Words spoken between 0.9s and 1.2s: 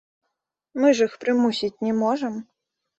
ж іх